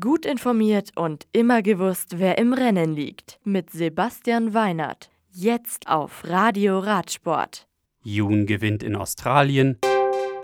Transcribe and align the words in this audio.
Gut 0.00 0.24
informiert 0.24 0.92
und 0.96 1.26
immer 1.32 1.60
gewusst, 1.60 2.18
wer 2.18 2.38
im 2.38 2.54
Rennen 2.54 2.94
liegt. 2.94 3.38
Mit 3.44 3.68
Sebastian 3.68 4.54
Weinert. 4.54 5.10
Jetzt 5.30 5.88
auf 5.88 6.24
Radio 6.24 6.78
Radsport. 6.78 7.68
Jun 8.02 8.46
gewinnt 8.46 8.82
in 8.82 8.96
Australien. 8.96 9.78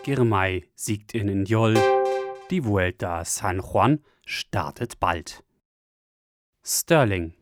Girmay 0.02 0.68
siegt 0.74 1.14
in 1.14 1.44
Njol. 1.44 1.78
Die 2.50 2.66
Vuelta 2.66 3.24
San 3.24 3.60
Juan 3.60 4.00
startet 4.26 5.00
bald. 5.00 5.42
Sterling. 6.62 7.32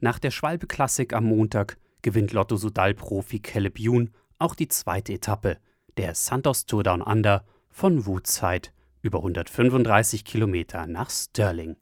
Nach 0.00 0.20
der 0.20 0.30
Schwalbe-Klassik 0.30 1.12
am 1.12 1.24
Montag 1.24 1.76
gewinnt 2.02 2.32
Lotto-Sudal-Profi 2.32 3.40
Caleb 3.40 3.80
Jun 3.80 4.10
auch 4.38 4.54
die 4.54 4.68
zweite 4.68 5.14
Etappe 5.14 5.58
der 5.96 6.14
Santos 6.14 6.66
Tour 6.66 6.84
Down 6.84 7.02
Under 7.02 7.44
von 7.68 8.06
Woodside 8.06 8.68
über 9.02 9.18
135 9.18 10.24
Kilometer 10.24 10.86
nach 10.86 11.10
Stirling. 11.10 11.76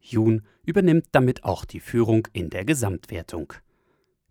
Jun 0.00 0.46
übernimmt 0.64 1.08
damit 1.12 1.44
auch 1.44 1.64
die 1.64 1.80
Führung 1.80 2.26
in 2.32 2.48
der 2.48 2.64
Gesamtwertung. 2.64 3.52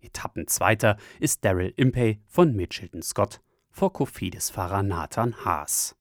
Etappenzweiter 0.00 0.96
ist 1.20 1.44
Daryl 1.44 1.72
Impey 1.76 2.20
von 2.26 2.56
Mitchelton 2.56 3.02
Scott 3.02 3.40
vor 3.70 3.92
Kofidis-Fahrer 3.92 4.82
Nathan 4.82 5.44
Haas. 5.44 5.94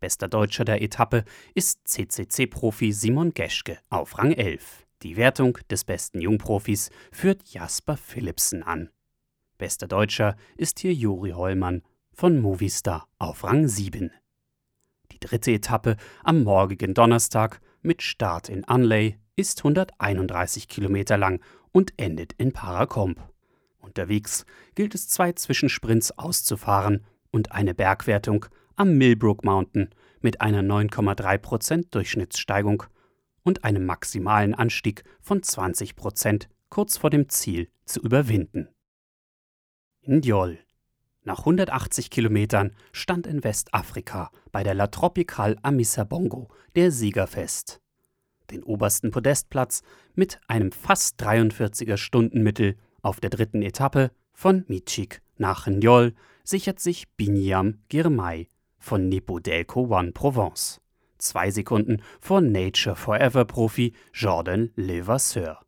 Bester 0.00 0.28
Deutscher 0.28 0.64
der 0.64 0.82
Etappe 0.82 1.24
ist 1.54 1.86
CCC-Profi 1.86 2.92
Simon 2.92 3.34
Geschke 3.34 3.78
auf 3.90 4.18
Rang 4.18 4.32
11. 4.32 4.86
Die 5.02 5.16
Wertung 5.16 5.58
des 5.70 5.84
besten 5.84 6.20
Jungprofis 6.20 6.90
führt 7.10 7.44
Jasper 7.48 7.96
Philipsen 7.96 8.62
an. 8.62 8.90
Bester 9.58 9.86
Deutscher 9.86 10.36
ist 10.56 10.80
hier 10.80 10.94
Juri 10.94 11.30
Hollmann 11.30 11.82
von 12.12 12.40
Movistar 12.40 13.08
auf 13.18 13.44
Rang 13.44 13.68
7 13.68 14.10
dritte 15.20 15.52
Etappe 15.52 15.96
am 16.24 16.42
morgigen 16.42 16.94
Donnerstag 16.94 17.60
mit 17.82 18.02
Start 18.02 18.48
in 18.48 18.64
Unley 18.64 19.18
ist 19.36 19.60
131 19.60 20.68
Kilometer 20.68 21.16
lang 21.16 21.40
und 21.72 21.92
endet 21.96 22.32
in 22.34 22.52
Paracomp. 22.52 23.20
Unterwegs 23.78 24.46
gilt 24.74 24.94
es 24.94 25.08
zwei 25.08 25.32
Zwischensprints 25.32 26.16
auszufahren 26.18 27.04
und 27.30 27.52
eine 27.52 27.74
Bergwertung 27.74 28.46
am 28.76 28.96
Millbrook 28.96 29.44
Mountain 29.44 29.90
mit 30.20 30.40
einer 30.40 30.62
9,3% 30.62 31.90
Durchschnittssteigung 31.90 32.84
und 33.42 33.64
einem 33.64 33.84
maximalen 33.84 34.54
Anstieg 34.54 35.02
von 35.20 35.40
20% 35.40 36.46
kurz 36.68 36.96
vor 36.96 37.10
dem 37.10 37.28
Ziel 37.28 37.68
zu 37.84 38.00
überwinden. 38.00 38.68
Indiol 40.00 40.58
nach 41.24 41.40
180 41.40 42.10
Kilometern 42.10 42.72
stand 42.92 43.26
in 43.26 43.44
Westafrika 43.44 44.30
bei 44.50 44.62
der 44.62 44.74
La 44.74 44.88
Tropical 44.88 45.56
Amissa 45.62 46.04
Bongo 46.04 46.48
der 46.74 46.90
Sieger 46.90 47.26
fest. 47.26 47.80
Den 48.50 48.62
obersten 48.62 49.10
Podestplatz 49.10 49.82
mit 50.14 50.40
einem 50.48 50.72
fast 50.72 51.22
43er 51.22 51.96
Stundenmittel 51.96 52.76
auf 53.00 53.20
der 53.20 53.30
dritten 53.30 53.62
Etappe 53.62 54.10
von 54.32 54.64
Michik 54.68 55.22
nach 55.36 55.66
Njol 55.66 56.14
sichert 56.44 56.80
sich 56.80 57.08
Binyam 57.16 57.78
Girmay 57.88 58.48
von 58.78 59.08
Nipodelco 59.08 59.86
One 59.96 60.12
Provence. 60.12 60.80
Zwei 61.18 61.50
Sekunden 61.50 62.02
vor 62.20 62.40
Nature 62.40 62.96
Forever 62.96 63.44
Profi 63.44 63.94
Jordan 64.12 64.70
Levasseur. 64.74 65.60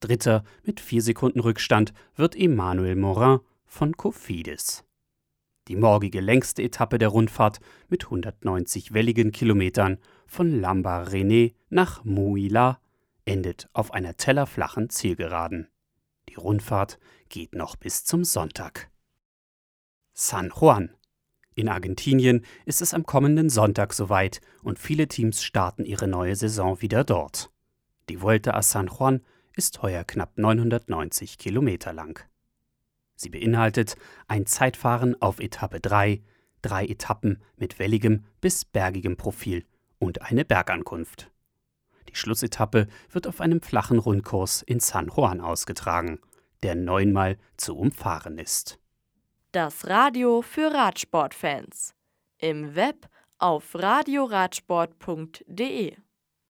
Dritter 0.00 0.44
mit 0.62 0.80
vier 0.80 1.00
Sekunden 1.00 1.40
Rückstand 1.40 1.94
wird 2.16 2.36
Emmanuel 2.36 2.96
Morin 2.96 3.40
von 3.74 3.96
Kofidis. 3.96 4.84
Die 5.66 5.74
morgige 5.74 6.20
längste 6.20 6.62
Etappe 6.62 6.96
der 6.96 7.08
Rundfahrt 7.08 7.58
mit 7.88 8.04
190 8.04 8.94
welligen 8.94 9.32
Kilometern 9.32 9.98
von 10.26 10.60
Lambaréné 10.62 11.54
nach 11.70 12.04
Mouila 12.04 12.80
endet 13.24 13.68
auf 13.72 13.92
einer 13.92 14.16
tellerflachen 14.16 14.90
Zielgeraden. 14.90 15.68
Die 16.28 16.36
Rundfahrt 16.36 17.00
geht 17.28 17.56
noch 17.56 17.74
bis 17.74 18.04
zum 18.04 18.22
Sonntag. 18.22 18.90
San 20.12 20.52
Juan. 20.54 20.94
In 21.56 21.68
Argentinien 21.68 22.44
ist 22.66 22.80
es 22.80 22.94
am 22.94 23.04
kommenden 23.04 23.50
Sonntag 23.50 23.92
soweit 23.92 24.40
und 24.62 24.78
viele 24.78 25.08
Teams 25.08 25.42
starten 25.42 25.84
ihre 25.84 26.06
neue 26.06 26.36
Saison 26.36 26.80
wieder 26.80 27.02
dort. 27.02 27.50
Die 28.08 28.22
Vuelta 28.22 28.52
a 28.52 28.62
San 28.62 28.86
Juan 28.86 29.20
ist 29.56 29.82
heuer 29.82 30.04
knapp 30.04 30.38
990 30.38 31.38
Kilometer 31.38 31.92
lang. 31.92 32.24
Sie 33.16 33.30
beinhaltet 33.30 33.96
ein 34.26 34.46
Zeitfahren 34.46 35.20
auf 35.20 35.40
Etappe 35.40 35.80
3, 35.80 36.22
drei 36.62 36.86
Etappen 36.86 37.42
mit 37.56 37.78
welligem 37.78 38.24
bis 38.40 38.64
bergigem 38.64 39.16
Profil 39.16 39.64
und 39.98 40.22
eine 40.22 40.44
Bergankunft. 40.44 41.30
Die 42.08 42.16
Schlussetappe 42.16 42.88
wird 43.10 43.26
auf 43.26 43.40
einem 43.40 43.60
flachen 43.60 43.98
Rundkurs 43.98 44.62
in 44.62 44.80
San 44.80 45.08
Juan 45.08 45.40
ausgetragen, 45.40 46.20
der 46.62 46.74
neunmal 46.74 47.38
zu 47.56 47.76
umfahren 47.76 48.38
ist. 48.38 48.78
Das 49.52 49.86
Radio 49.86 50.42
für 50.42 50.72
Radsportfans. 50.72 51.94
Im 52.38 52.74
Web 52.74 53.08
auf 53.38 53.74
radioradsport.de 53.74 55.96